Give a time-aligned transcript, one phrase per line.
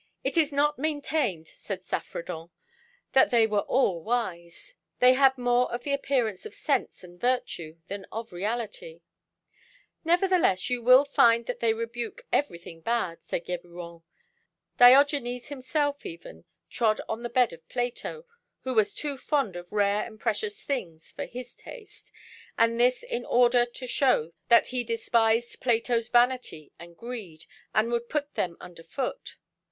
[0.23, 2.49] "It is not maintained," said Saffredent,
[3.11, 4.73] "that they all were wise.
[4.97, 9.01] They had more of the appearance of sense and virtue than of the reality."
[10.03, 14.01] "Nevertheless, you will find that they rebuke everything bad," said Geburon.
[14.77, 18.25] "Diogenes himself, even, trod on the bed of Plato,
[18.61, 22.11] who was too fond (5) of rare and precious things for his taste,
[22.57, 27.45] and this in order to show that he despised Plato's vanity and greed,
[27.75, 29.35] and would put them under foot.